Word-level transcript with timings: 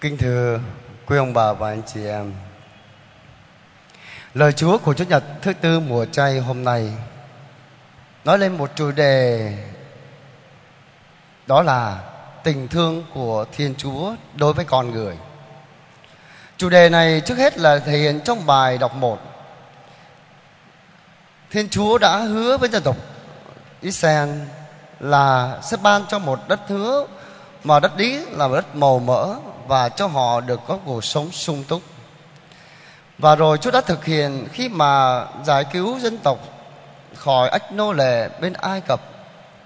Kính 0.00 0.16
thưa 0.16 0.60
quý 1.06 1.16
ông 1.16 1.32
bà 1.32 1.52
và 1.52 1.68
anh 1.68 1.82
chị 1.86 2.06
em. 2.06 2.32
Lời 4.34 4.52
Chúa 4.52 4.78
của 4.78 4.94
Chúa 4.94 5.04
Nhật 5.04 5.24
thứ 5.42 5.52
tư 5.52 5.80
mùa 5.80 6.04
chay 6.04 6.38
hôm 6.38 6.64
nay 6.64 6.92
Nói 8.24 8.38
lên 8.38 8.58
một 8.58 8.70
chủ 8.74 8.90
đề, 8.90 9.54
Đó 11.46 11.62
là 11.62 11.98
tình 12.44 12.68
thương 12.68 13.04
của 13.14 13.44
Thiên 13.52 13.74
Chúa 13.74 14.14
đối 14.36 14.52
với 14.52 14.64
con 14.64 14.90
người. 14.90 15.16
Chủ 16.56 16.68
đề 16.68 16.88
này 16.88 17.20
trước 17.20 17.38
hết 17.38 17.58
là 17.58 17.78
thể 17.78 17.98
hiện 17.98 18.20
trong 18.24 18.46
bài 18.46 18.78
đọc 18.78 18.94
1 18.94 19.18
Thiên 21.50 21.68
Chúa 21.68 21.98
đã 21.98 22.18
hứa 22.18 22.56
với 22.56 22.68
dân 22.68 22.82
tộc 22.82 22.96
Israel 23.80 24.28
là 25.00 25.58
sẽ 25.62 25.76
ban 25.82 26.02
cho 26.08 26.18
một 26.18 26.40
đất 26.48 26.60
hứa 26.68 27.06
mà 27.64 27.80
đất 27.80 27.92
lý 27.96 28.24
là 28.30 28.48
một 28.48 28.54
đất 28.54 28.76
màu 28.76 28.98
mỡ 28.98 29.34
và 29.66 29.88
cho 29.88 30.06
họ 30.06 30.40
được 30.40 30.60
có 30.68 30.78
cuộc 30.84 31.04
sống 31.04 31.30
sung 31.32 31.64
túc. 31.68 31.82
Và 33.18 33.34
rồi 33.34 33.58
Chúa 33.58 33.70
đã 33.70 33.80
thực 33.80 34.04
hiện 34.04 34.48
khi 34.52 34.68
mà 34.68 35.24
giải 35.44 35.64
cứu 35.64 35.98
dân 35.98 36.18
tộc 36.18 36.38
khỏi 37.14 37.48
ách 37.48 37.72
nô 37.72 37.92
lệ 37.92 38.28
bên 38.40 38.52
Ai 38.52 38.80
Cập. 38.80 39.00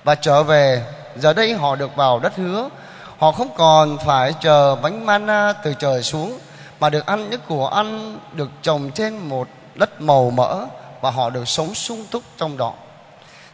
Và 0.05 0.15
trở 0.15 0.43
về, 0.43 0.83
giờ 1.17 1.33
đây 1.33 1.55
họ 1.55 1.77
được 1.77 1.97
vào 1.97 2.19
đất 2.19 2.37
hứa. 2.37 2.69
Họ 3.19 3.33
không 3.33 3.49
còn 3.57 3.99
phải 3.99 4.35
chờ 4.41 4.77
bánh 4.83 5.07
mana 5.07 5.53
từ 5.53 5.75
trời 5.75 6.03
xuống, 6.03 6.39
mà 6.81 6.91
được 6.91 7.07
ăn 7.07 7.31
những 7.31 7.41
của 7.49 7.67
ăn 7.67 8.19
được 8.33 8.51
trồng 8.63 8.91
trên 8.91 9.19
một 9.19 9.49
đất 9.75 10.01
màu 10.01 10.31
mỡ 10.31 10.67
và 11.01 11.11
họ 11.11 11.31
được 11.31 11.49
sống 11.49 11.75
sung 11.75 12.07
túc 12.11 12.23
trong 12.37 12.57
đó. 12.57 12.73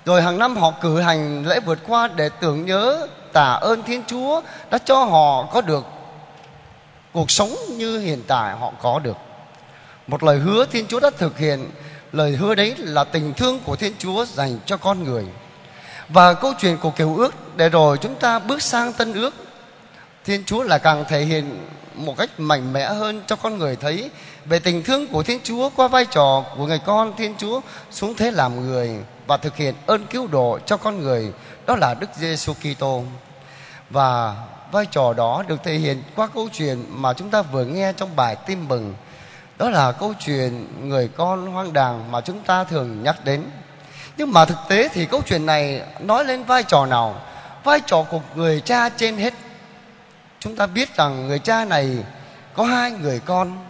Rồi 0.05 0.23
hàng 0.23 0.39
năm 0.39 0.57
họ 0.57 0.73
cử 0.81 1.01
hành 1.01 1.47
lễ 1.47 1.61
vượt 1.61 1.79
qua 1.89 2.09
để 2.17 2.29
tưởng 2.29 2.67
nhớ 2.67 3.07
tạ 3.33 3.53
ơn 3.53 3.83
Thiên 3.83 4.03
Chúa 4.07 4.41
đã 4.71 4.79
cho 4.79 5.05
họ 5.05 5.49
có 5.53 5.61
được 5.61 5.85
cuộc 7.13 7.31
sống 7.31 7.57
như 7.69 7.99
hiện 7.99 8.23
tại 8.27 8.57
họ 8.57 8.73
có 8.83 8.99
được. 8.99 9.17
Một 10.07 10.23
lời 10.23 10.39
hứa 10.39 10.65
Thiên 10.67 10.87
Chúa 10.87 11.01
đã 11.01 11.11
thực 11.19 11.39
hiện, 11.39 11.71
lời 12.13 12.31
hứa 12.33 12.55
đấy 12.55 12.75
là 12.79 13.05
tình 13.05 13.33
thương 13.35 13.59
của 13.65 13.77
Thiên 13.77 13.93
Chúa 13.99 14.25
dành 14.25 14.59
cho 14.67 14.77
con 14.77 15.05
người. 15.05 15.25
Và 16.09 16.35
câu 16.35 16.53
chuyện 16.61 16.77
của 16.77 16.91
kiều 16.91 17.17
ước 17.17 17.57
để 17.57 17.69
rồi 17.69 17.99
chúng 17.99 18.15
ta 18.15 18.39
bước 18.39 18.63
sang 18.63 18.93
tân 18.93 19.15
ước. 19.15 19.35
Thiên 20.25 20.45
Chúa 20.45 20.63
là 20.63 20.79
càng 20.79 21.05
thể 21.09 21.21
hiện 21.21 21.67
một 22.07 22.17
cách 22.19 22.41
mạnh 22.41 22.73
mẽ 22.73 22.85
hơn 22.85 23.23
cho 23.27 23.37
con 23.37 23.59
người 23.59 23.77
thấy 23.77 24.11
về 24.45 24.59
tình 24.59 24.83
thương 24.83 25.07
của 25.07 25.23
Thiên 25.23 25.41
Chúa 25.45 25.71
qua 25.77 25.89
vai 25.89 26.07
trò 26.07 26.45
của 26.57 26.67
người 26.67 26.81
con 26.87 27.13
Thiên 27.17 27.35
Chúa 27.39 27.61
xuống 27.91 28.15
thế 28.15 28.31
làm 28.31 28.67
người 28.67 28.91
và 29.27 29.37
thực 29.37 29.57
hiện 29.57 29.75
ơn 29.87 30.07
cứu 30.07 30.27
độ 30.27 30.59
cho 30.67 30.77
con 30.77 31.01
người, 31.01 31.33
đó 31.67 31.77
là 31.77 31.95
Đức 31.95 32.11
Giêsu 32.15 32.53
Kitô. 32.55 33.03
Và 33.91 34.37
vai 34.73 34.87
trò 34.87 35.13
đó 35.13 35.45
được 35.49 35.65
thể 35.65 35.75
hiện 35.75 36.03
qua 36.17 36.29
câu 36.35 36.49
chuyện 36.53 36.85
mà 36.89 37.13
chúng 37.13 37.31
ta 37.31 37.43
vừa 37.43 37.65
nghe 37.65 37.93
trong 37.93 38.17
bài 38.17 38.37
tin 38.47 38.69
mừng. 38.69 38.95
Đó 39.59 39.71
là 39.71 39.93
câu 39.93 40.15
chuyện 40.21 40.67
người 40.89 41.09
con 41.09 41.47
hoang 41.47 41.73
đàng 41.73 42.13
mà 42.13 42.21
chúng 42.21 42.43
ta 42.43 42.65
thường 42.65 43.03
nhắc 43.03 43.25
đến. 43.25 43.45
Nhưng 44.17 44.33
mà 44.33 44.45
thực 44.45 44.59
tế 44.69 44.89
thì 44.89 45.07
câu 45.07 45.23
chuyện 45.27 45.47
này 45.47 45.83
nói 46.01 46.25
lên 46.25 46.45
vai 46.45 46.63
trò 46.63 46.87
nào? 46.87 47.21
Vai 47.65 47.81
trò 47.87 48.03
của 48.03 48.21
người 48.35 48.61
cha 48.61 48.89
trên 48.89 49.17
hết 49.17 49.35
chúng 50.41 50.57
ta 50.57 50.67
biết 50.67 50.97
rằng 50.97 51.29
người 51.29 51.39
cha 51.39 51.65
này 51.65 51.97
có 52.55 52.65
hai 52.65 52.91
người 52.91 53.21
con. 53.25 53.67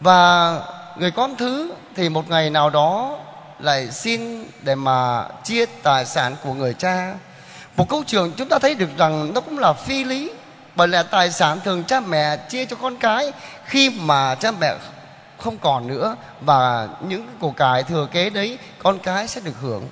Và 0.00 0.60
người 0.96 1.10
con 1.10 1.36
thứ 1.36 1.72
thì 1.94 2.08
một 2.08 2.30
ngày 2.30 2.50
nào 2.50 2.70
đó 2.70 3.18
lại 3.58 3.90
xin 3.90 4.44
để 4.62 4.74
mà 4.74 5.28
chia 5.44 5.66
tài 5.66 6.04
sản 6.04 6.36
của 6.44 6.54
người 6.54 6.74
cha. 6.74 7.14
Một 7.76 7.88
câu 7.88 8.04
chuyện 8.06 8.32
chúng 8.36 8.48
ta 8.48 8.58
thấy 8.58 8.74
được 8.74 8.88
rằng 8.98 9.34
nó 9.34 9.40
cũng 9.40 9.58
là 9.58 9.72
phi 9.72 10.04
lý, 10.04 10.30
bởi 10.76 10.88
lẽ 10.88 11.02
tài 11.02 11.30
sản 11.30 11.60
thường 11.64 11.84
cha 11.84 12.00
mẹ 12.00 12.36
chia 12.36 12.64
cho 12.64 12.76
con 12.76 12.96
cái 12.96 13.32
khi 13.64 13.90
mà 13.90 14.34
cha 14.34 14.50
mẹ 14.60 14.74
không 15.38 15.58
còn 15.58 15.86
nữa, 15.88 16.16
và 16.40 16.88
những 17.08 17.28
của 17.40 17.50
cải 17.50 17.82
thừa 17.82 18.08
kế 18.12 18.30
đấy 18.30 18.58
con 18.82 18.98
cái 18.98 19.28
sẽ 19.28 19.40
được 19.40 19.54
hưởng. 19.60 19.88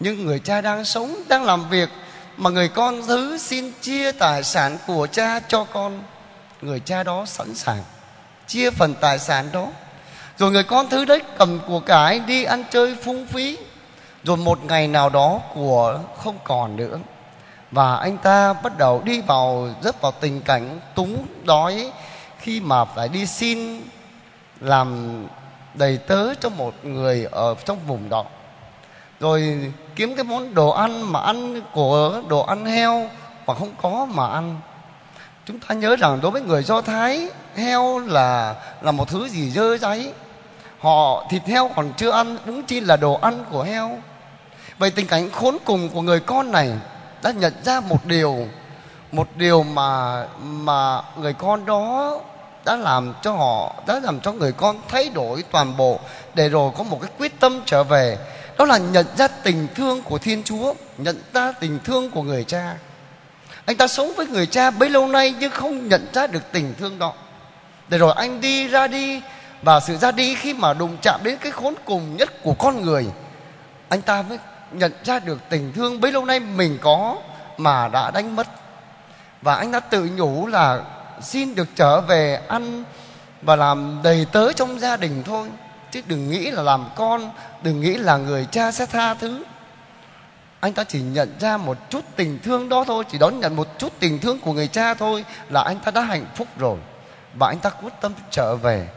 Nhưng 0.00 0.26
người 0.26 0.38
cha 0.38 0.60
đang 0.60 0.84
sống, 0.84 1.16
đang 1.28 1.44
làm 1.44 1.68
việc 1.68 1.88
mà 2.36 2.50
người 2.50 2.68
con 2.68 3.02
thứ 3.06 3.38
xin 3.38 3.72
chia 3.80 4.12
tài 4.12 4.42
sản 4.42 4.78
của 4.86 5.06
cha 5.06 5.40
cho 5.48 5.64
con. 5.64 6.02
Người 6.60 6.80
cha 6.80 7.02
đó 7.02 7.24
sẵn 7.26 7.54
sàng 7.54 7.82
chia 8.46 8.70
phần 8.70 8.94
tài 9.00 9.18
sản 9.18 9.48
đó. 9.52 9.66
Rồi 10.38 10.50
người 10.50 10.62
con 10.62 10.88
thứ 10.88 11.04
đấy 11.04 11.22
cầm 11.38 11.58
của 11.66 11.80
cái 11.80 12.18
đi 12.18 12.44
ăn 12.44 12.64
chơi 12.70 12.96
phung 13.04 13.26
phí. 13.26 13.58
Rồi 14.24 14.36
một 14.36 14.64
ngày 14.64 14.88
nào 14.88 15.08
đó 15.08 15.40
của 15.54 16.00
không 16.16 16.38
còn 16.44 16.76
nữa. 16.76 16.98
Và 17.70 17.96
anh 17.96 18.18
ta 18.18 18.52
bắt 18.52 18.78
đầu 18.78 19.02
đi 19.04 19.20
vào, 19.20 19.68
rất 19.82 20.00
vào 20.00 20.12
tình 20.12 20.40
cảnh 20.40 20.80
túng 20.94 21.26
đói 21.44 21.92
khi 22.38 22.60
mà 22.60 22.84
phải 22.84 23.08
đi 23.08 23.26
xin 23.26 23.82
làm 24.60 25.16
đầy 25.74 25.98
tớ 25.98 26.34
cho 26.34 26.48
một 26.48 26.74
người 26.82 27.26
ở 27.30 27.54
trong 27.64 27.78
vùng 27.86 28.08
đó. 28.08 28.24
Rồi 29.20 29.72
kiếm 29.96 30.14
cái 30.14 30.24
món 30.24 30.54
đồ 30.54 30.70
ăn 30.70 31.12
mà 31.12 31.20
ăn 31.20 31.60
của 31.72 32.22
đồ 32.28 32.40
ăn 32.40 32.64
heo 32.64 33.10
mà 33.46 33.54
không 33.54 33.72
có 33.82 34.06
mà 34.10 34.26
ăn. 34.26 34.60
Chúng 35.46 35.60
ta 35.60 35.74
nhớ 35.74 35.96
rằng 35.96 36.20
đối 36.20 36.30
với 36.30 36.42
người 36.42 36.62
do 36.62 36.80
thái, 36.80 37.28
heo 37.56 37.98
là 37.98 38.54
là 38.82 38.92
một 38.92 39.08
thứ 39.08 39.28
gì 39.28 39.50
dơ 39.50 39.78
dáy 39.78 40.12
họ, 40.78 41.26
thịt 41.30 41.42
heo 41.46 41.70
còn 41.76 41.92
chưa 41.96 42.10
ăn 42.10 42.38
cũng 42.46 42.62
chi 42.62 42.80
là 42.80 42.96
đồ 42.96 43.18
ăn 43.22 43.44
của 43.50 43.62
heo. 43.62 43.98
Vậy 44.78 44.90
tình 44.90 45.06
cảnh 45.06 45.30
khốn 45.30 45.56
cùng 45.64 45.88
của 45.88 46.02
người 46.02 46.20
con 46.20 46.52
này 46.52 46.72
đã 47.22 47.30
nhận 47.30 47.52
ra 47.62 47.80
một 47.80 48.04
điều 48.04 48.46
một 49.12 49.28
điều 49.36 49.62
mà 49.62 50.22
mà 50.40 51.02
người 51.16 51.32
con 51.32 51.66
đó 51.66 52.18
đã 52.64 52.76
làm 52.76 53.14
cho 53.22 53.32
họ, 53.32 53.74
đã 53.86 54.00
làm 54.02 54.20
cho 54.20 54.32
người 54.32 54.52
con 54.52 54.76
thay 54.88 55.08
đổi 55.08 55.44
toàn 55.50 55.76
bộ 55.76 55.98
để 56.34 56.48
rồi 56.48 56.70
có 56.78 56.84
một 56.84 56.98
cái 57.02 57.10
quyết 57.18 57.40
tâm 57.40 57.60
trở 57.66 57.84
về 57.84 58.18
đó 58.58 58.64
là 58.64 58.78
nhận 58.78 59.06
ra 59.16 59.28
tình 59.28 59.68
thương 59.74 60.02
của 60.02 60.18
thiên 60.18 60.42
chúa, 60.44 60.74
nhận 60.98 61.22
ra 61.34 61.52
tình 61.52 61.78
thương 61.84 62.10
của 62.10 62.22
người 62.22 62.44
cha. 62.44 62.74
Anh 63.64 63.76
ta 63.76 63.86
sống 63.86 64.12
với 64.16 64.26
người 64.26 64.46
cha 64.46 64.70
bấy 64.70 64.90
lâu 64.90 65.08
nay 65.08 65.34
nhưng 65.40 65.50
không 65.50 65.88
nhận 65.88 66.06
ra 66.12 66.26
được 66.26 66.52
tình 66.52 66.74
thương 66.78 66.98
đó. 66.98 67.12
Để 67.88 67.98
rồi 67.98 68.14
anh 68.16 68.40
đi 68.40 68.68
ra 68.68 68.86
đi 68.86 69.20
và 69.62 69.80
sự 69.80 69.96
ra 69.96 70.12
đi 70.12 70.34
khi 70.34 70.54
mà 70.54 70.72
đụng 70.72 70.96
chạm 71.02 71.20
đến 71.22 71.38
cái 71.40 71.52
khốn 71.52 71.74
cùng 71.84 72.16
nhất 72.16 72.42
của 72.42 72.54
con 72.54 72.82
người, 72.82 73.06
anh 73.88 74.02
ta 74.02 74.22
mới 74.22 74.38
nhận 74.72 74.92
ra 75.04 75.18
được 75.18 75.38
tình 75.48 75.72
thương 75.72 76.00
bấy 76.00 76.12
lâu 76.12 76.24
nay 76.24 76.40
mình 76.40 76.78
có 76.82 77.16
mà 77.56 77.88
đã 77.88 78.10
đánh 78.10 78.36
mất. 78.36 78.46
Và 79.42 79.54
anh 79.54 79.72
đã 79.72 79.80
tự 79.80 80.08
nhủ 80.16 80.46
là 80.46 80.80
xin 81.22 81.54
được 81.54 81.68
trở 81.74 82.00
về 82.00 82.40
ăn 82.48 82.84
và 83.42 83.56
làm 83.56 84.00
đầy 84.02 84.26
tớ 84.32 84.52
trong 84.52 84.80
gia 84.80 84.96
đình 84.96 85.22
thôi 85.26 85.48
chứ 85.90 86.00
đừng 86.06 86.30
nghĩ 86.30 86.50
là 86.50 86.62
làm 86.62 86.84
con, 86.96 87.30
đừng 87.62 87.80
nghĩ 87.80 87.94
là 87.94 88.16
người 88.16 88.46
cha 88.50 88.72
sẽ 88.72 88.86
tha 88.86 89.14
thứ. 89.14 89.44
Anh 90.60 90.72
ta 90.72 90.84
chỉ 90.84 91.00
nhận 91.00 91.36
ra 91.40 91.56
một 91.56 91.76
chút 91.90 92.04
tình 92.16 92.38
thương 92.44 92.68
đó 92.68 92.84
thôi, 92.86 93.04
chỉ 93.12 93.18
đón 93.18 93.40
nhận 93.40 93.56
một 93.56 93.78
chút 93.78 93.92
tình 93.98 94.18
thương 94.18 94.40
của 94.40 94.52
người 94.52 94.68
cha 94.68 94.94
thôi 94.94 95.24
là 95.50 95.62
anh 95.62 95.78
ta 95.78 95.90
đã 95.90 96.00
hạnh 96.00 96.26
phúc 96.34 96.48
rồi. 96.58 96.78
Và 97.34 97.48
anh 97.48 97.58
ta 97.58 97.70
quyết 97.70 97.92
tâm 98.00 98.12
trở 98.30 98.56
về. 98.56 98.88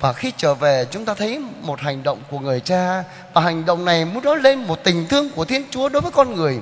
Và 0.00 0.12
khi 0.12 0.32
trở 0.36 0.54
về, 0.54 0.86
chúng 0.90 1.04
ta 1.04 1.14
thấy 1.14 1.38
một 1.62 1.80
hành 1.80 2.02
động 2.02 2.22
của 2.30 2.38
người 2.38 2.60
cha. 2.60 3.04
Và 3.34 3.40
hành 3.40 3.64
động 3.64 3.84
này 3.84 4.04
muốn 4.04 4.24
nói 4.24 4.38
lên 4.38 4.64
một 4.64 4.84
tình 4.84 5.06
thương 5.08 5.30
của 5.30 5.44
thiên 5.44 5.64
chúa 5.70 5.88
đối 5.88 6.02
với 6.02 6.10
con 6.10 6.34
người. 6.34 6.58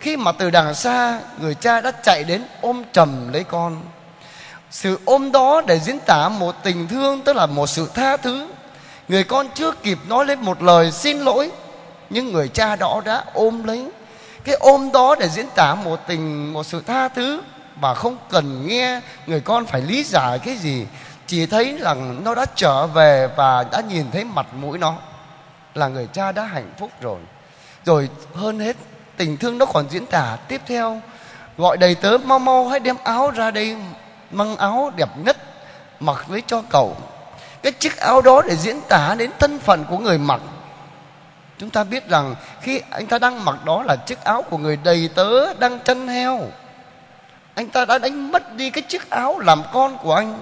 Khi 0.00 0.16
mà 0.16 0.32
từ 0.32 0.50
đằng 0.50 0.74
xa, 0.74 1.20
người 1.40 1.54
cha 1.54 1.80
đã 1.80 1.90
chạy 1.90 2.24
đến 2.24 2.44
ôm 2.60 2.82
trầm 2.92 3.32
lấy 3.32 3.44
con. 3.44 3.82
Sự 4.70 4.98
ôm 5.04 5.32
đó 5.32 5.62
để 5.66 5.78
diễn 5.80 5.98
tả 6.06 6.28
một 6.28 6.54
tình 6.62 6.88
thương, 6.88 7.20
tức 7.20 7.36
là 7.36 7.46
một 7.46 7.66
sự 7.66 7.90
tha 7.94 8.16
thứ 8.16 8.46
người 9.10 9.24
con 9.24 9.48
chưa 9.54 9.72
kịp 9.72 9.98
nói 10.08 10.26
lên 10.26 10.40
một 10.40 10.62
lời 10.62 10.92
xin 10.92 11.18
lỗi, 11.18 11.50
nhưng 12.10 12.32
người 12.32 12.48
cha 12.48 12.76
đó 12.76 13.02
đã 13.04 13.24
ôm 13.32 13.64
lấy. 13.64 13.86
Cái 14.44 14.54
ôm 14.54 14.92
đó 14.92 15.14
để 15.20 15.28
diễn 15.28 15.46
tả 15.54 15.74
một 15.74 16.00
tình, 16.06 16.52
một 16.52 16.66
sự 16.66 16.82
tha 16.86 17.08
thứ 17.08 17.42
mà 17.76 17.94
không 17.94 18.16
cần 18.30 18.66
nghe 18.66 19.00
người 19.26 19.40
con 19.40 19.66
phải 19.66 19.80
lý 19.80 20.04
giải 20.04 20.38
cái 20.38 20.56
gì. 20.56 20.86
Chỉ 21.26 21.46
thấy 21.46 21.78
rằng 21.80 22.24
nó 22.24 22.34
đã 22.34 22.46
trở 22.54 22.86
về 22.86 23.28
và 23.36 23.64
đã 23.72 23.80
nhìn 23.88 24.10
thấy 24.10 24.24
mặt 24.24 24.46
mũi 24.54 24.78
nó 24.78 24.94
là 25.74 25.88
người 25.88 26.08
cha 26.12 26.32
đã 26.32 26.42
hạnh 26.42 26.72
phúc 26.78 26.90
rồi. 27.00 27.18
Rồi 27.84 28.08
hơn 28.34 28.60
hết, 28.60 28.76
tình 29.16 29.36
thương 29.36 29.58
nó 29.58 29.66
còn 29.66 29.84
diễn 29.90 30.06
tả 30.06 30.36
tiếp 30.48 30.60
theo. 30.66 31.00
Gọi 31.58 31.76
đầy 31.76 31.94
tớ 31.94 32.18
mau 32.24 32.38
mau 32.38 32.68
hãy 32.68 32.80
đem 32.80 32.96
áo 33.04 33.30
ra 33.30 33.50
đây, 33.50 33.76
mang 34.30 34.56
áo 34.56 34.92
đẹp 34.96 35.08
nhất 35.24 35.36
mặc 36.00 36.30
lấy 36.30 36.42
cho 36.46 36.62
cậu 36.70 36.96
cái 37.62 37.72
chiếc 37.72 37.96
áo 37.96 38.22
đó 38.22 38.42
để 38.48 38.56
diễn 38.56 38.80
tả 38.88 39.14
đến 39.18 39.30
thân 39.38 39.58
phận 39.58 39.84
của 39.84 39.98
người 39.98 40.18
mặc. 40.18 40.40
Chúng 41.58 41.70
ta 41.70 41.84
biết 41.84 42.08
rằng 42.08 42.34
khi 42.60 42.80
anh 42.90 43.06
ta 43.06 43.18
đang 43.18 43.44
mặc 43.44 43.64
đó 43.64 43.82
là 43.82 43.96
chiếc 43.96 44.24
áo 44.24 44.42
của 44.42 44.58
người 44.58 44.76
đầy 44.76 45.10
tớ 45.14 45.54
đang 45.54 45.78
chân 45.80 46.08
heo. 46.08 46.40
Anh 47.54 47.68
ta 47.68 47.84
đã 47.84 47.98
đánh 47.98 48.32
mất 48.32 48.54
đi 48.54 48.70
cái 48.70 48.82
chiếc 48.82 49.10
áo 49.10 49.38
làm 49.38 49.62
con 49.72 49.98
của 49.98 50.14
anh. 50.14 50.38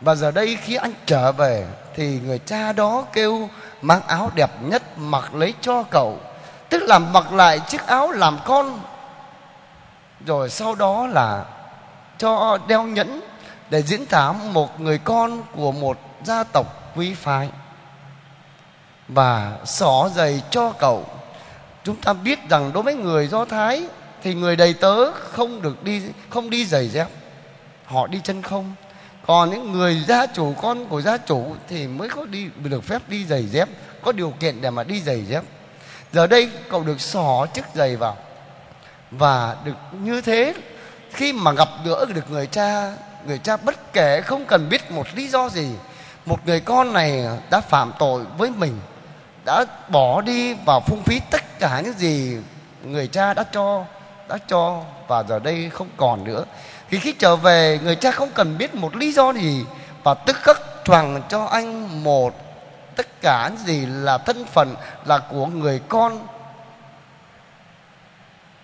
Và 0.00 0.14
giờ 0.14 0.30
đây 0.30 0.58
khi 0.62 0.76
anh 0.76 0.92
trở 1.06 1.32
về 1.32 1.66
thì 1.94 2.20
người 2.24 2.38
cha 2.38 2.72
đó 2.72 3.04
kêu, 3.12 3.48
mang 3.82 4.00
áo 4.06 4.30
đẹp 4.34 4.50
nhất 4.62 4.82
mặc 4.96 5.34
lấy 5.34 5.54
cho 5.60 5.82
cậu. 5.82 6.20
Tức 6.68 6.82
là 6.82 6.98
mặc 6.98 7.32
lại 7.32 7.60
chiếc 7.68 7.86
áo 7.86 8.10
làm 8.10 8.38
con. 8.44 8.80
Rồi 10.26 10.50
sau 10.50 10.74
đó 10.74 11.06
là 11.06 11.44
cho 12.18 12.58
đeo 12.66 12.82
nhẫn 12.82 13.20
để 13.70 13.82
diễn 13.82 14.06
tả 14.06 14.32
một 14.32 14.80
người 14.80 14.98
con 14.98 15.42
của 15.56 15.72
một 15.72 15.98
gia 16.24 16.44
tộc 16.44 16.92
quý 16.96 17.14
phái. 17.14 17.48
Và 19.08 19.58
xỏ 19.64 20.10
giày 20.14 20.42
cho 20.50 20.72
cậu. 20.72 21.06
Chúng 21.84 21.96
ta 21.96 22.12
biết 22.12 22.38
rằng 22.50 22.72
đối 22.72 22.82
với 22.82 22.94
người 22.94 23.26
do 23.26 23.44
thái 23.44 23.86
thì 24.22 24.34
người 24.34 24.56
đầy 24.56 24.74
tớ 24.74 25.12
không 25.12 25.62
được 25.62 25.84
đi, 25.84 26.02
không 26.30 26.50
đi 26.50 26.64
giày 26.64 26.88
dép. 26.88 27.08
Họ 27.84 28.06
đi 28.06 28.20
chân 28.24 28.42
không. 28.42 28.74
Còn 29.26 29.50
những 29.50 29.72
người 29.72 30.04
gia 30.08 30.26
chủ, 30.26 30.54
con 30.62 30.86
của 30.86 31.00
gia 31.00 31.16
chủ 31.16 31.54
thì 31.68 31.86
mới 31.86 32.08
có 32.08 32.24
đi, 32.24 32.48
được 32.56 32.84
phép 32.84 33.02
đi 33.08 33.24
giày 33.24 33.46
dép, 33.46 33.68
có 34.02 34.12
điều 34.12 34.30
kiện 34.40 34.60
để 34.60 34.70
mà 34.70 34.84
đi 34.84 35.00
giày 35.00 35.24
dép. 35.24 35.44
Giờ 36.12 36.26
đây 36.26 36.50
cậu 36.70 36.82
được 36.82 37.00
xỏ 37.00 37.46
chiếc 37.54 37.64
giày 37.74 37.96
vào. 37.96 38.16
Và 39.10 39.56
được, 39.64 39.74
như 39.92 40.20
thế, 40.20 40.54
khi 41.12 41.32
mà 41.32 41.52
gặp 41.52 41.68
gỡ 41.84 42.06
được 42.14 42.30
người 42.30 42.46
cha 42.46 42.92
người 43.26 43.38
cha 43.38 43.56
bất 43.56 43.92
kể 43.92 44.20
không 44.20 44.44
cần 44.44 44.68
biết 44.68 44.90
một 44.90 45.06
lý 45.14 45.28
do 45.28 45.48
gì, 45.48 45.68
một 46.26 46.46
người 46.46 46.60
con 46.60 46.92
này 46.92 47.26
đã 47.50 47.60
phạm 47.60 47.92
tội 47.98 48.24
với 48.38 48.50
mình, 48.50 48.80
đã 49.44 49.64
bỏ 49.88 50.20
đi 50.20 50.54
và 50.54 50.80
phung 50.80 51.02
phí 51.02 51.20
tất 51.30 51.58
cả 51.58 51.80
những 51.80 51.98
gì 51.98 52.36
người 52.84 53.06
cha 53.06 53.34
đã 53.34 53.44
cho 53.52 53.84
đã 54.28 54.38
cho 54.46 54.82
và 55.08 55.22
giờ 55.22 55.38
đây 55.38 55.70
không 55.70 55.88
còn 55.96 56.24
nữa. 56.24 56.44
Thì 56.90 56.98
khi 56.98 57.12
trở 57.12 57.36
về, 57.36 57.80
người 57.82 57.96
cha 57.96 58.10
không 58.10 58.30
cần 58.34 58.58
biết 58.58 58.74
một 58.74 58.96
lý 58.96 59.12
do 59.12 59.32
gì 59.32 59.64
và 60.02 60.14
tức 60.14 60.36
khắc 60.36 60.60
choàng 60.84 61.22
cho 61.28 61.44
anh 61.44 62.04
một 62.04 62.34
tất 62.96 63.20
cả 63.20 63.48
những 63.48 63.66
gì 63.66 63.86
là 63.86 64.18
thân 64.18 64.44
phận 64.44 64.74
là 65.04 65.18
của 65.18 65.46
người 65.46 65.80
con. 65.88 66.26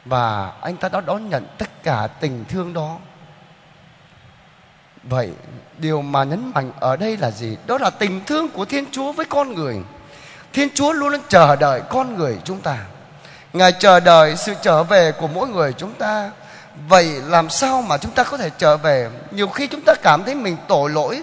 Và 0.04 0.52
anh 0.60 0.76
ta 0.76 0.88
đã 0.88 1.00
đón 1.00 1.28
nhận 1.28 1.46
tất 1.58 1.82
cả 1.82 2.08
tình 2.20 2.44
thương 2.48 2.72
đó 2.72 2.96
vậy, 5.08 5.30
điều 5.78 6.02
mà 6.02 6.24
nhấn 6.24 6.52
mạnh 6.54 6.72
ở 6.80 6.96
đây 6.96 7.16
là 7.16 7.30
gì? 7.30 7.56
Đó 7.66 7.78
là 7.78 7.90
tình 7.90 8.24
thương 8.26 8.48
của 8.48 8.64
thiên 8.64 8.84
chúa 8.90 9.12
với 9.12 9.26
con 9.26 9.54
người. 9.54 9.76
Thiên 10.52 10.68
chúa 10.74 10.92
luôn 10.92 11.08
luôn 11.08 11.20
chờ 11.28 11.56
đợi 11.56 11.80
con 11.88 12.16
người 12.18 12.38
chúng 12.44 12.60
ta. 12.60 12.78
Ngài 13.52 13.72
chờ 13.72 14.00
đợi 14.00 14.36
sự 14.36 14.54
trở 14.62 14.82
về 14.82 15.12
của 15.12 15.26
mỗi 15.26 15.48
người 15.48 15.72
chúng 15.72 15.94
ta. 15.94 16.30
Vậy 16.88 17.10
làm 17.26 17.50
sao 17.50 17.82
mà 17.82 17.96
chúng 17.96 18.12
ta 18.12 18.24
có 18.24 18.36
thể 18.36 18.50
trở 18.58 18.76
về? 18.76 19.08
Nhiều 19.30 19.48
khi 19.48 19.66
chúng 19.66 19.80
ta 19.80 19.94
cảm 19.94 20.24
thấy 20.24 20.34
mình 20.34 20.56
tội 20.68 20.90
lỗi 20.90 21.22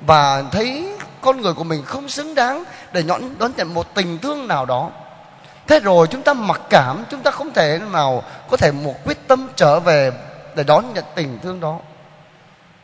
và 0.00 0.42
thấy 0.52 0.96
con 1.20 1.40
người 1.40 1.54
của 1.54 1.64
mình 1.64 1.82
không 1.84 2.08
xứng 2.08 2.34
đáng 2.34 2.64
để 2.92 3.02
nhọn 3.02 3.38
đón 3.38 3.52
nhận 3.56 3.74
một 3.74 3.94
tình 3.94 4.18
thương 4.18 4.48
nào 4.48 4.66
đó. 4.66 4.90
Thế 5.66 5.80
rồi 5.80 6.06
chúng 6.10 6.22
ta 6.22 6.34
mặc 6.34 6.60
cảm, 6.70 7.04
chúng 7.10 7.20
ta 7.20 7.30
không 7.30 7.52
thể 7.52 7.80
nào 7.92 8.22
có 8.50 8.56
thể 8.56 8.72
một 8.72 8.94
quyết 9.04 9.28
tâm 9.28 9.48
trở 9.56 9.80
về 9.80 10.12
để 10.54 10.64
đón 10.64 10.84
nhận 10.94 11.04
tình 11.14 11.38
thương 11.42 11.60
đó 11.60 11.78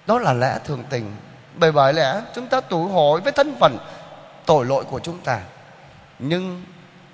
đó 0.07 0.19
là 0.19 0.33
lẽ 0.33 0.59
thường 0.65 0.85
tình. 0.91 1.17
Bởi 1.55 1.73
bởi 1.73 1.93
lẽ, 1.93 2.23
chúng 2.35 2.47
ta 2.47 2.61
tủi 2.61 2.91
hội 2.91 3.21
với 3.21 3.33
thân 3.33 3.57
phận 3.61 3.79
tội 4.47 4.67
lỗi 4.67 4.85
của 4.85 5.01
chúng 5.01 5.19
ta. 5.19 5.41
Nhưng 6.19 6.63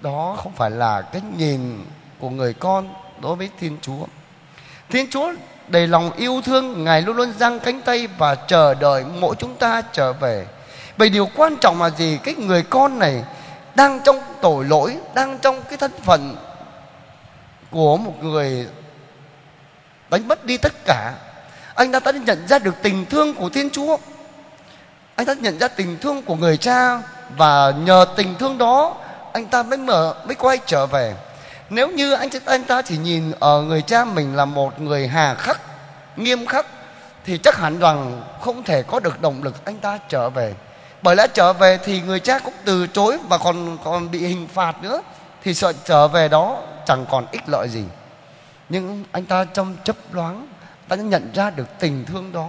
đó 0.01 0.37
không 0.43 0.53
phải 0.53 0.71
là 0.71 1.03
cái 1.03 1.23
nhìn 1.37 1.85
của 2.21 2.31
người 2.31 2.55
con 2.55 2.95
đối 3.21 3.37
với 3.37 3.51
thiên 3.61 3.79
chúa. 3.83 4.07
Thiên 4.91 5.11
chúa 5.11 5.33
đầy 5.69 5.87
lòng 5.87 6.13
yêu 6.17 6.41
thương, 6.45 6.85
ngài 6.85 7.03
luôn 7.03 7.17
luôn 7.17 7.33
giang 7.33 7.61
cánh 7.61 7.81
tay 7.81 8.07
và 8.19 8.35
chờ 8.35 8.75
đợi 8.75 9.05
mỗi 9.21 9.35
chúng 9.39 9.55
ta 9.55 9.83
trở 9.93 10.13
về. 10.13 10.47
Vậy 10.97 11.09
điều 11.09 11.29
quan 11.37 11.57
trọng 11.57 11.83
là 11.83 11.91
gì? 11.91 12.19
Cái 12.25 12.35
người 12.35 12.63
con 12.63 12.99
này 12.99 13.25
đang 13.75 14.01
trong 14.05 14.21
tội 14.41 14.65
lỗi, 14.65 14.97
đang 15.15 15.39
trong 15.39 15.63
cái 15.63 15.79
thân 15.79 15.93
phận 16.03 16.37
của 17.71 17.97
một 17.97 18.15
người 18.23 18.67
đánh 20.11 20.29
mất 20.29 20.45
đi 20.45 20.57
tất 20.57 20.73
cả 20.85 21.15
anh 21.75 21.93
ta 21.93 22.01
đã 22.01 22.13
nhận 22.13 22.49
ra 22.49 22.59
được 22.59 22.75
tình 22.83 23.07
thương 23.07 23.35
của 23.35 23.49
thiên 23.49 23.71
chúa. 23.71 23.97
Anh 25.15 25.27
ta 25.27 25.35
nhận 25.35 25.59
ra 25.59 25.69
tình 25.69 25.99
thương 25.99 26.23
của 26.23 26.37
người 26.37 26.57
cha 26.57 27.03
và 27.37 27.71
nhờ 27.71 28.07
tình 28.17 28.35
thương 28.39 28.59
đó, 28.59 28.97
anh 29.33 29.47
ta 29.47 29.63
mới 29.63 29.79
mở, 29.79 30.15
mới 30.27 30.35
quay 30.35 30.59
trở 30.67 30.87
về. 30.87 31.15
Nếu 31.71 31.89
như 31.89 32.13
anh 32.13 32.29
anh 32.45 32.65
ta 32.65 32.83
chỉ 32.83 32.97
nhìn 32.97 33.33
ở 33.41 33.63
người 33.63 33.83
cha 33.83 34.05
mình 34.05 34.37
là 34.37 34.45
một 34.45 34.81
người 34.81 35.09
hà 35.09 35.35
khắc, 35.35 35.61
nghiêm 36.17 36.47
khắc, 36.47 36.67
thì 37.25 37.39
chắc 37.39 37.57
hẳn 37.57 37.79
rằng 37.79 38.23
không 38.41 38.63
thể 38.63 38.83
có 38.83 39.01
được 39.01 39.21
động 39.21 39.43
lực 39.43 39.65
anh 39.65 39.77
ta 39.77 39.99
trở 40.09 40.31
về. 40.31 40.55
Bởi 41.03 41.17
lẽ 41.17 41.27
trở 41.35 41.53
về 41.53 41.79
thì 41.85 42.01
người 42.01 42.21
cha 42.21 42.39
cũng 42.39 42.55
từ 42.65 42.87
chối 42.87 43.19
và 43.29 43.39
còn 43.39 43.79
còn 43.85 44.11
bị 44.11 44.27
hình 44.27 44.49
phạt 44.55 44.83
nữa, 44.83 45.03
thì 45.43 45.55
sợ 45.55 45.73
trở 45.85 46.09
về 46.09 46.29
đó 46.29 46.59
chẳng 46.87 47.07
còn 47.11 47.27
ích 47.33 47.43
lợi 47.47 47.69
gì. 47.69 47.85
Nhưng 48.69 49.05
anh 49.13 49.25
ta 49.25 49.45
trong 49.45 49.77
chấp 49.85 49.97
loáng 50.13 50.47
ta 50.97 51.03
nhận 51.03 51.33
ra 51.35 51.51
được 51.51 51.69
tình 51.79 52.05
thương 52.05 52.33
đó. 52.33 52.49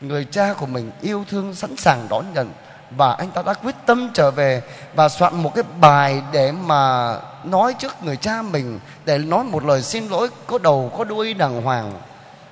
Người 0.00 0.24
cha 0.24 0.54
của 0.54 0.66
mình 0.66 0.90
yêu 1.00 1.24
thương 1.30 1.54
sẵn 1.54 1.76
sàng 1.76 2.06
đón 2.10 2.24
nhận 2.34 2.50
và 2.90 3.12
anh 3.12 3.30
ta 3.30 3.42
đã 3.42 3.54
quyết 3.54 3.74
tâm 3.86 4.10
trở 4.14 4.30
về 4.30 4.62
và 4.94 5.08
soạn 5.08 5.42
một 5.42 5.54
cái 5.54 5.64
bài 5.80 6.22
để 6.32 6.52
mà 6.52 7.14
nói 7.44 7.74
trước 7.78 8.02
người 8.02 8.16
cha 8.16 8.42
mình, 8.42 8.80
để 9.04 9.18
nói 9.18 9.44
một 9.44 9.64
lời 9.64 9.82
xin 9.82 10.08
lỗi, 10.08 10.28
có 10.46 10.58
đầu, 10.58 10.92
có 10.98 11.04
đuôi 11.04 11.34
đàng 11.34 11.62
hoàng. 11.62 11.92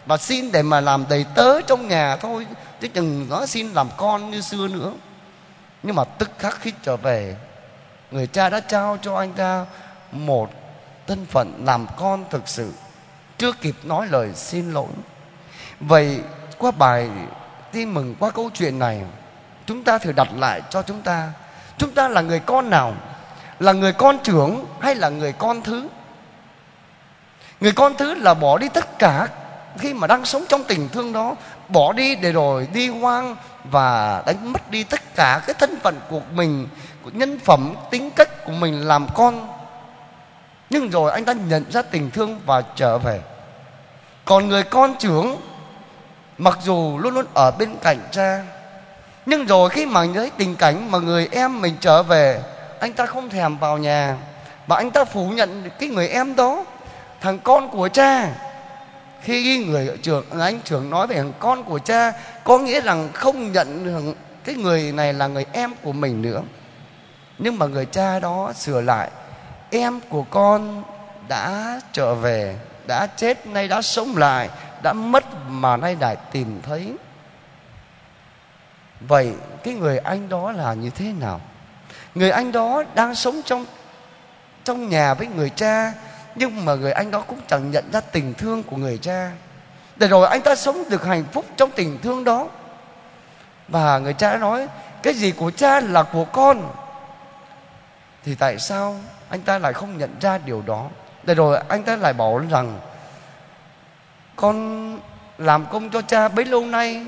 Và 0.06 0.16
xin 0.16 0.52
để 0.52 0.62
mà 0.62 0.80
làm 0.80 1.04
đầy 1.08 1.26
tớ 1.34 1.60
trong 1.62 1.88
nhà 1.88 2.16
thôi, 2.16 2.46
chứ 2.80 2.88
đừng 2.94 3.28
nói 3.28 3.46
xin 3.46 3.72
làm 3.72 3.88
con 3.96 4.30
như 4.30 4.40
xưa 4.40 4.68
nữa. 4.68 4.92
Nhưng 5.82 5.96
mà 5.96 6.04
tức 6.04 6.30
khắc 6.38 6.60
khi 6.60 6.72
trở 6.82 6.96
về, 6.96 7.36
người 8.10 8.26
cha 8.26 8.48
đã 8.48 8.60
trao 8.60 8.98
cho 9.02 9.16
anh 9.16 9.32
ta 9.32 9.66
một 10.12 10.50
thân 11.06 11.26
phận 11.26 11.62
làm 11.64 11.86
con 11.96 12.24
thực 12.30 12.48
sự 12.48 12.72
chưa 13.38 13.52
kịp 13.52 13.74
nói 13.82 14.06
lời 14.10 14.30
xin 14.34 14.70
lỗi. 14.70 14.88
Vậy 15.80 16.20
qua 16.58 16.70
bài 16.70 17.08
tin 17.72 17.94
mừng 17.94 18.14
qua 18.18 18.30
câu 18.30 18.50
chuyện 18.54 18.78
này, 18.78 19.02
chúng 19.66 19.84
ta 19.84 19.98
thử 19.98 20.12
đặt 20.12 20.28
lại 20.36 20.62
cho 20.70 20.82
chúng 20.82 21.02
ta. 21.02 21.32
Chúng 21.78 21.90
ta 21.90 22.08
là 22.08 22.20
người 22.20 22.40
con 22.40 22.70
nào? 22.70 22.94
Là 23.60 23.72
người 23.72 23.92
con 23.92 24.18
trưởng 24.22 24.64
hay 24.80 24.94
là 24.94 25.08
người 25.08 25.32
con 25.32 25.62
thứ? 25.62 25.88
Người 27.60 27.72
con 27.72 27.96
thứ 27.96 28.14
là 28.14 28.34
bỏ 28.34 28.58
đi 28.58 28.68
tất 28.68 28.98
cả 28.98 29.28
khi 29.78 29.94
mà 29.94 30.06
đang 30.06 30.24
sống 30.24 30.44
trong 30.48 30.64
tình 30.64 30.88
thương 30.88 31.12
đó, 31.12 31.34
bỏ 31.68 31.92
đi 31.92 32.16
để 32.16 32.32
rồi 32.32 32.68
đi 32.72 32.88
hoang 32.88 33.36
và 33.64 34.22
đánh 34.26 34.52
mất 34.52 34.70
đi 34.70 34.84
tất 34.84 35.14
cả 35.14 35.42
cái 35.46 35.54
thân 35.58 35.78
phận 35.82 36.00
của 36.10 36.20
mình, 36.32 36.68
của 37.02 37.10
nhân 37.14 37.38
phẩm, 37.38 37.74
tính 37.90 38.10
cách 38.10 38.44
của 38.44 38.52
mình 38.52 38.80
làm 38.80 39.06
con 39.14 39.48
nhưng 40.70 40.90
rồi 40.90 41.10
anh 41.12 41.24
ta 41.24 41.32
nhận 41.32 41.64
ra 41.70 41.82
tình 41.82 42.10
thương 42.10 42.40
và 42.46 42.62
trở 42.76 42.98
về. 42.98 43.20
Còn 44.24 44.48
người 44.48 44.62
con 44.62 44.94
trưởng, 44.98 45.36
mặc 46.38 46.58
dù 46.62 46.98
luôn 46.98 47.14
luôn 47.14 47.26
ở 47.34 47.50
bên 47.50 47.76
cạnh 47.82 47.98
cha, 48.10 48.44
nhưng 49.26 49.46
rồi 49.46 49.70
khi 49.70 49.86
mà 49.86 50.06
thấy 50.14 50.30
tình 50.36 50.56
cảnh 50.56 50.90
mà 50.90 50.98
người 50.98 51.28
em 51.30 51.60
mình 51.60 51.76
trở 51.80 52.02
về, 52.02 52.42
anh 52.80 52.92
ta 52.92 53.06
không 53.06 53.28
thèm 53.28 53.58
vào 53.58 53.78
nhà 53.78 54.16
và 54.66 54.76
anh 54.76 54.90
ta 54.90 55.04
phủ 55.04 55.28
nhận 55.28 55.70
cái 55.78 55.88
người 55.88 56.08
em 56.08 56.36
đó, 56.36 56.64
thằng 57.20 57.38
con 57.38 57.68
của 57.68 57.88
cha. 57.88 58.28
Khi 59.22 59.64
người 59.64 59.98
trưởng, 60.02 60.24
anh 60.40 60.60
trưởng 60.60 60.90
nói 60.90 61.06
về 61.06 61.16
thằng 61.16 61.32
con 61.38 61.64
của 61.64 61.78
cha, 61.78 62.12
có 62.44 62.58
nghĩa 62.58 62.80
rằng 62.80 63.08
không 63.12 63.52
nhận 63.52 64.14
cái 64.44 64.54
người 64.54 64.92
này 64.92 65.12
là 65.12 65.26
người 65.26 65.46
em 65.52 65.74
của 65.82 65.92
mình 65.92 66.22
nữa. 66.22 66.42
Nhưng 67.38 67.58
mà 67.58 67.66
người 67.66 67.86
cha 67.86 68.18
đó 68.20 68.52
sửa 68.56 68.80
lại 68.80 69.10
em 69.70 70.00
của 70.08 70.22
con 70.22 70.82
đã 71.28 71.80
trở 71.92 72.14
về, 72.14 72.56
đã 72.86 73.06
chết, 73.06 73.46
nay 73.46 73.68
đã 73.68 73.82
sống 73.82 74.16
lại, 74.16 74.48
đã 74.82 74.92
mất 74.92 75.24
mà 75.48 75.76
nay 75.76 75.96
lại 76.00 76.16
tìm 76.32 76.60
thấy. 76.62 76.92
Vậy 79.00 79.32
cái 79.64 79.74
người 79.74 79.98
anh 79.98 80.28
đó 80.28 80.52
là 80.52 80.74
như 80.74 80.90
thế 80.90 81.12
nào? 81.20 81.40
Người 82.14 82.30
anh 82.30 82.52
đó 82.52 82.82
đang 82.94 83.14
sống 83.14 83.40
trong 83.44 83.64
trong 84.64 84.88
nhà 84.88 85.14
với 85.14 85.26
người 85.26 85.50
cha, 85.50 85.92
nhưng 86.34 86.64
mà 86.64 86.74
người 86.74 86.92
anh 86.92 87.10
đó 87.10 87.20
cũng 87.20 87.40
chẳng 87.48 87.70
nhận 87.70 87.84
ra 87.92 88.00
tình 88.00 88.34
thương 88.34 88.62
của 88.62 88.76
người 88.76 88.98
cha. 88.98 89.30
Để 89.96 90.08
rồi 90.08 90.28
anh 90.28 90.40
ta 90.40 90.54
sống 90.54 90.84
được 90.88 91.04
hạnh 91.04 91.24
phúc 91.32 91.44
trong 91.56 91.70
tình 91.70 91.98
thương 92.02 92.24
đó. 92.24 92.48
Và 93.68 93.98
người 93.98 94.12
cha 94.12 94.36
nói, 94.36 94.68
cái 95.02 95.14
gì 95.14 95.32
của 95.32 95.50
cha 95.50 95.80
là 95.80 96.02
của 96.02 96.24
con? 96.24 96.70
Thì 98.26 98.34
tại 98.34 98.58
sao 98.58 98.96
anh 99.28 99.40
ta 99.40 99.58
lại 99.58 99.72
không 99.72 99.98
nhận 99.98 100.16
ra 100.20 100.38
điều 100.38 100.62
đó? 100.66 100.88
Để 101.22 101.34
rồi 101.34 101.60
anh 101.68 101.82
ta 101.82 101.96
lại 101.96 102.12
bảo 102.12 102.42
rằng 102.50 102.80
con 104.36 105.00
làm 105.38 105.66
công 105.66 105.90
cho 105.90 106.02
cha 106.02 106.28
bấy 106.28 106.44
lâu 106.44 106.66
nay 106.66 107.06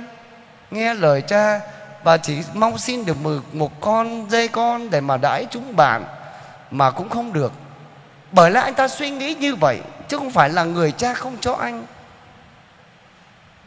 nghe 0.70 0.94
lời 0.94 1.22
cha 1.22 1.60
và 2.02 2.16
chỉ 2.16 2.42
mong 2.54 2.78
xin 2.78 3.04
được 3.04 3.16
một, 3.22 3.40
một 3.52 3.80
con 3.80 4.30
dây 4.30 4.48
con 4.48 4.90
để 4.90 5.00
mà 5.00 5.16
đãi 5.16 5.46
chúng 5.50 5.76
bạn 5.76 6.04
mà 6.70 6.90
cũng 6.90 7.08
không 7.08 7.32
được. 7.32 7.52
Bởi 8.32 8.50
lẽ 8.50 8.60
anh 8.60 8.74
ta 8.74 8.88
suy 8.88 9.10
nghĩ 9.10 9.34
như 9.34 9.54
vậy 9.54 9.80
chứ 10.08 10.18
không 10.18 10.30
phải 10.30 10.50
là 10.50 10.64
người 10.64 10.92
cha 10.92 11.14
không 11.14 11.36
cho 11.40 11.54
anh. 11.54 11.84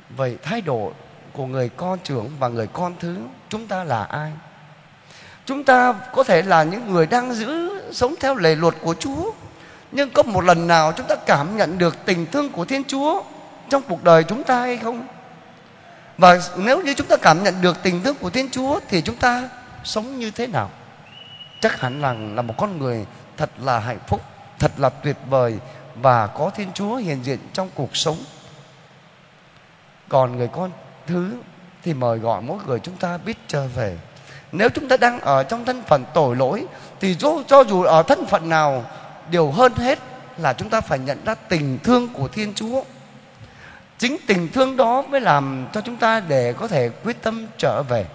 Vậy 0.10 0.38
thái 0.44 0.62
độ 0.62 0.92
của 1.34 1.46
người 1.46 1.70
con 1.70 2.00
trưởng 2.04 2.30
và 2.40 2.48
người 2.48 2.68
con 2.68 2.94
thứ 3.00 3.18
chúng 3.50 3.68
ta 3.68 3.84
là 3.84 4.04
ai? 4.04 4.32
Chúng 5.46 5.64
ta 5.64 5.94
có 6.14 6.24
thể 6.24 6.42
là 6.42 6.64
những 6.64 6.94
người 6.94 7.06
đang 7.06 7.34
giữ, 7.34 7.82
sống 7.92 8.16
theo 8.20 8.36
lề 8.36 8.56
luật 8.56 8.76
của 8.82 8.96
chúa. 9.00 9.32
Nhưng 9.92 10.10
có 10.10 10.24
một 10.24 10.44
lần 10.44 10.68
nào 10.68 10.92
chúng 10.92 11.08
ta 11.08 11.16
cảm 11.16 11.58
nhận 11.58 11.78
được 11.78 12.06
tình 12.06 12.26
thương 12.32 12.50
của 12.50 12.66
thiên 12.66 12.84
chúa 12.84 13.24
trong 13.70 13.82
cuộc 13.88 14.04
đời 14.04 14.24
chúng 14.24 14.44
ta 14.44 14.60
hay 14.60 14.78
không? 14.78 15.08
Và 16.18 16.40
nếu 16.58 16.82
như 16.82 16.94
chúng 16.94 17.08
ta 17.08 17.18
cảm 17.18 17.44
nhận 17.44 17.62
được 17.62 17.78
tình 17.84 18.04
thương 18.04 18.16
của 18.16 18.30
thiên 18.30 18.50
chúa 18.50 18.80
thì 18.88 19.02
chúng 19.02 19.16
ta 19.16 19.50
sống 19.84 20.20
như 20.20 20.32
thế 20.32 20.48
nào? 20.48 20.70
Chắc 21.62 21.80
hẳn 21.80 22.02
là 22.02 22.14
là 22.14 22.42
một 22.42 22.54
con 22.58 22.80
người 22.80 23.06
thật 23.38 23.50
là 23.62 23.80
hạnh 23.80 24.00
phúc, 24.08 24.22
thật 24.60 24.72
là 24.78 24.90
tuyệt 24.90 25.18
vời 25.30 25.58
và 25.96 26.28
có 26.28 26.50
thiên 26.50 26.74
chúa 26.74 26.96
hiện 26.96 27.24
diện 27.24 27.40
trong 27.54 27.70
cuộc 27.76 27.96
sống. 27.96 28.18
Còn 30.10 30.38
người 30.38 30.48
con 30.48 30.72
thứ 31.08 31.34
thì 31.84 31.94
mời 31.94 32.18
gọi 32.18 32.42
mỗi 32.42 32.58
người 32.68 32.80
chúng 32.80 32.98
ta 32.98 33.18
biết 33.18 33.38
trở 33.48 33.68
về 33.68 33.98
nếu 34.52 34.70
chúng 34.70 34.88
ta 34.88 34.98
đang 34.98 35.20
ở 35.20 35.44
trong 35.44 35.66
thân 35.66 35.84
phận 35.88 36.06
tội 36.14 36.36
lỗi 36.36 36.66
thì 37.00 37.16
cho, 37.16 37.44
cho 37.48 37.62
dù 37.62 37.84
ở 37.84 38.04
thân 38.04 38.26
phận 38.26 38.50
nào 38.50 38.86
điều 39.30 39.52
hơn 39.52 39.74
hết 39.76 40.00
là 40.38 40.54
chúng 40.54 40.70
ta 40.70 40.82
phải 40.82 41.00
nhận 41.00 41.26
ra 41.26 41.36
tình 41.36 41.80
thương 41.84 42.08
của 42.14 42.28
thiên 42.28 42.54
chúa. 42.54 42.84
Chính 43.98 44.18
tình 44.28 44.48
thương 44.54 44.78
đó 44.78 45.02
mới 45.02 45.22
làm 45.22 45.68
cho 45.74 45.82
chúng 45.82 45.96
ta 45.96 46.20
để 46.20 46.54
có 46.54 46.68
thể 46.68 46.90
quyết 47.04 47.22
tâm 47.22 47.48
trở 47.58 47.84
về. 47.84 48.06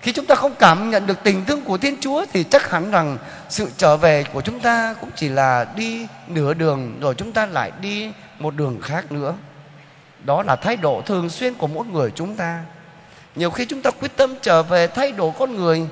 Khi 0.00 0.12
chúng 0.12 0.26
ta 0.26 0.34
không 0.34 0.54
cảm 0.58 0.90
nhận 0.90 1.06
được 1.06 1.18
tình 1.22 1.44
thương 1.44 1.62
của 1.62 1.78
thiên 1.78 1.96
chúa 2.00 2.26
thì 2.32 2.44
chắc 2.44 2.70
hẳn 2.70 2.90
rằng 2.90 3.18
sự 3.48 3.70
trở 3.76 3.96
về 3.96 4.24
của 4.32 4.40
chúng 4.40 4.60
ta 4.60 4.94
cũng 5.00 5.10
chỉ 5.16 5.28
là 5.28 5.66
đi 5.76 6.06
nửa 6.28 6.54
đường 6.54 6.98
rồi 7.00 7.14
chúng 7.14 7.32
ta 7.32 7.46
lại 7.46 7.72
đi 7.80 8.12
một 8.38 8.54
đường 8.54 8.80
khác 8.82 9.12
nữa. 9.12 9.34
Đó 10.24 10.42
là 10.42 10.56
thái 10.56 10.76
độ 10.76 11.02
thường 11.06 11.30
xuyên 11.30 11.54
của 11.54 11.66
mỗi 11.66 11.86
người 11.86 12.12
chúng 12.14 12.36
ta 12.36 12.60
nhiều 13.36 13.50
khi 13.50 13.64
chúng 13.64 13.82
ta 13.82 13.90
quyết 13.90 14.16
tâm 14.16 14.34
trở 14.42 14.62
về 14.62 14.86
thay 14.86 15.12
đổi 15.12 15.32
con 15.38 15.56
người, 15.56 15.88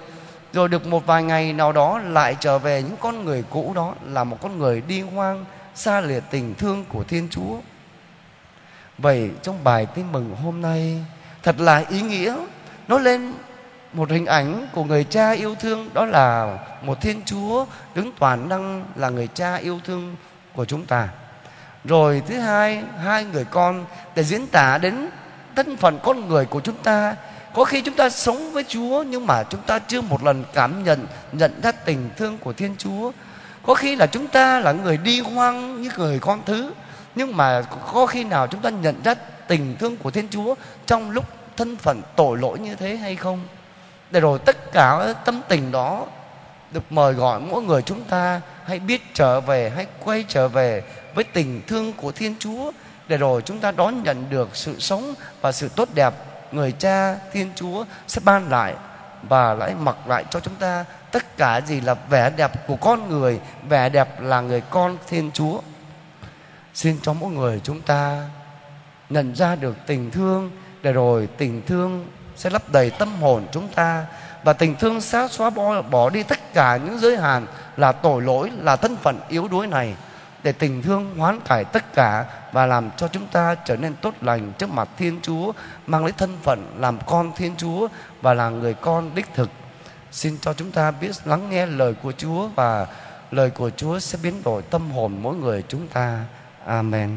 rồi 0.52 0.68
được 0.68 0.86
một 0.86 1.06
vài 1.06 1.22
ngày 1.22 1.52
nào 1.52 1.72
đó 1.72 1.98
lại 1.98 2.36
trở 2.40 2.58
về 2.58 2.82
những 2.82 2.96
con 3.00 3.24
người 3.24 3.44
cũ 3.50 3.72
đó 3.74 3.94
là 4.04 4.24
một 4.24 4.38
con 4.42 4.58
người 4.58 4.80
đi 4.80 5.00
hoang, 5.00 5.44
xa 5.74 6.00
lìa 6.00 6.20
tình 6.30 6.54
thương 6.54 6.84
của 6.88 7.04
thiên 7.04 7.28
chúa. 7.30 7.56
Vậy 8.98 9.30
trong 9.42 9.64
bài 9.64 9.86
tin 9.86 10.12
mừng 10.12 10.36
hôm 10.42 10.62
nay, 10.62 11.04
thật 11.42 11.60
là 11.60 11.84
ý 11.88 12.02
nghĩa, 12.02 12.36
nó 12.88 12.98
lên 12.98 13.32
một 13.92 14.10
hình 14.10 14.26
ảnh 14.26 14.66
của 14.72 14.84
người 14.84 15.04
cha 15.04 15.30
yêu 15.30 15.54
thương, 15.60 15.90
đó 15.94 16.04
là 16.04 16.58
một 16.82 17.00
thiên 17.00 17.22
chúa 17.24 17.66
đứng 17.94 18.12
toàn 18.18 18.48
năng 18.48 18.84
là 18.96 19.08
người 19.08 19.28
cha 19.34 19.54
yêu 19.54 19.80
thương 19.84 20.16
của 20.54 20.64
chúng 20.64 20.86
ta. 20.86 21.08
Rồi 21.84 22.22
thứ 22.26 22.38
hai 22.38 22.82
hai 23.02 23.24
người 23.24 23.44
con 23.44 23.84
để 24.14 24.24
diễn 24.24 24.46
tả 24.46 24.78
đến 24.78 25.08
thân 25.56 25.76
phận 25.76 25.98
con 26.02 26.28
người 26.28 26.44
của 26.44 26.60
chúng 26.60 26.76
ta 26.76 27.16
có 27.54 27.64
khi 27.64 27.80
chúng 27.80 27.94
ta 27.94 28.10
sống 28.10 28.52
với 28.52 28.64
chúa 28.68 29.02
nhưng 29.02 29.26
mà 29.26 29.42
chúng 29.42 29.60
ta 29.60 29.78
chưa 29.78 30.00
một 30.00 30.22
lần 30.24 30.44
cảm 30.54 30.84
nhận 30.84 31.06
nhận 31.32 31.60
ra 31.62 31.72
tình 31.72 32.10
thương 32.16 32.38
của 32.38 32.52
thiên 32.52 32.74
chúa. 32.78 33.12
Có 33.62 33.74
khi 33.74 33.96
là 33.96 34.06
chúng 34.06 34.26
ta 34.26 34.60
là 34.60 34.72
người 34.72 34.96
đi 34.96 35.20
hoang 35.20 35.82
như 35.82 35.90
người 35.96 36.18
con 36.18 36.42
thứ, 36.46 36.72
nhưng 37.14 37.36
mà 37.36 37.62
có 37.92 38.06
khi 38.06 38.24
nào 38.24 38.46
chúng 38.46 38.60
ta 38.60 38.70
nhận 38.70 39.02
ra 39.04 39.14
tình 39.48 39.76
thương 39.78 39.96
của 39.96 40.10
thiên 40.10 40.28
chúa 40.28 40.54
trong 40.86 41.10
lúc 41.10 41.24
thân 41.56 41.76
phận 41.76 42.02
tội 42.16 42.38
lỗi 42.38 42.58
như 42.58 42.74
thế 42.74 42.96
hay 42.96 43.16
không? 43.16 43.40
Để 44.10 44.20
rồi 44.20 44.38
tất 44.38 44.72
cả 44.72 45.14
tâm 45.24 45.40
tình 45.48 45.72
đó 45.72 46.06
được 46.72 46.92
mời 46.92 47.12
gọi 47.12 47.40
mỗi 47.40 47.62
người 47.62 47.82
chúng 47.82 48.00
ta 48.04 48.40
hãy 48.64 48.78
biết 48.78 49.02
trở 49.14 49.40
về, 49.40 49.72
hãy 49.76 49.86
quay 50.04 50.24
trở 50.28 50.48
về 50.48 50.82
với 51.14 51.24
tình 51.24 51.62
thương 51.66 51.92
của 51.92 52.12
thiên 52.12 52.34
chúa, 52.38 52.72
để 53.08 53.16
rồi 53.16 53.42
chúng 53.42 53.58
ta 53.58 53.70
đón 53.70 54.02
nhận 54.02 54.30
được 54.30 54.48
sự 54.56 54.78
sống 54.78 55.14
và 55.40 55.52
sự 55.52 55.68
tốt 55.68 55.88
đẹp 55.94 56.14
người 56.54 56.72
cha 56.72 57.16
thiên 57.32 57.50
chúa 57.54 57.84
sẽ 58.06 58.20
ban 58.24 58.48
lại 58.48 58.74
và 59.22 59.54
lại 59.54 59.74
mặc 59.74 59.96
lại 60.06 60.24
cho 60.30 60.40
chúng 60.40 60.54
ta 60.54 60.84
tất 61.12 61.36
cả 61.36 61.60
gì 61.60 61.80
là 61.80 61.94
vẻ 61.94 62.30
đẹp 62.30 62.66
của 62.66 62.76
con 62.76 63.08
người 63.08 63.40
vẻ 63.68 63.88
đẹp 63.88 64.20
là 64.20 64.40
người 64.40 64.60
con 64.60 64.96
thiên 65.08 65.30
chúa. 65.32 65.60
Xin 66.74 66.96
cho 67.02 67.12
mỗi 67.12 67.30
người 67.30 67.60
chúng 67.64 67.80
ta 67.80 68.28
nhận 69.10 69.34
ra 69.34 69.54
được 69.54 69.76
tình 69.86 70.10
thương 70.10 70.50
để 70.82 70.92
rồi 70.92 71.28
tình 71.36 71.62
thương 71.66 72.06
sẽ 72.36 72.50
lấp 72.50 72.72
đầy 72.72 72.90
tâm 72.90 73.22
hồn 73.22 73.46
chúng 73.52 73.68
ta 73.68 74.06
và 74.44 74.52
tình 74.52 74.74
thương 74.74 75.00
sẽ 75.00 75.28
xóa 75.30 75.50
bỏ, 75.50 75.82
bỏ 75.82 76.10
đi 76.10 76.22
tất 76.22 76.54
cả 76.54 76.76
những 76.76 76.98
giới 76.98 77.16
hạn 77.16 77.46
là 77.76 77.92
tội 77.92 78.22
lỗi 78.22 78.50
là 78.58 78.76
thân 78.76 78.96
phận 78.96 79.20
yếu 79.28 79.48
đuối 79.48 79.66
này 79.66 79.94
để 80.42 80.52
tình 80.52 80.82
thương 80.82 81.18
hoán 81.18 81.40
cải 81.40 81.64
tất 81.64 81.94
cả 81.94 82.24
và 82.52 82.66
làm 82.66 82.90
cho 82.96 83.08
chúng 83.08 83.26
ta 83.26 83.54
trở 83.54 83.76
nên 83.76 83.94
tốt 83.94 84.14
lành 84.20 84.52
trước 84.58 84.70
mặt 84.70 84.88
Thiên 84.96 85.20
Chúa, 85.22 85.52
mang 85.86 86.04
lấy 86.04 86.12
thân 86.12 86.36
phận 86.42 86.66
làm 86.78 86.98
con 87.06 87.32
Thiên 87.36 87.56
Chúa 87.56 87.88
và 88.22 88.34
là 88.34 88.48
người 88.48 88.74
con 88.74 89.10
đích 89.14 89.26
thực. 89.34 89.50
Xin 90.10 90.38
cho 90.40 90.54
chúng 90.54 90.70
ta 90.70 90.90
biết 90.90 91.10
lắng 91.24 91.50
nghe 91.50 91.66
lời 91.66 91.94
của 92.02 92.12
Chúa 92.12 92.48
và 92.48 92.86
lời 93.30 93.50
của 93.50 93.70
Chúa 93.70 93.98
sẽ 93.98 94.18
biến 94.22 94.42
đổi 94.44 94.62
tâm 94.62 94.90
hồn 94.90 95.18
mỗi 95.22 95.36
người 95.36 95.64
chúng 95.68 95.88
ta. 95.88 96.24
Amen. 96.64 97.10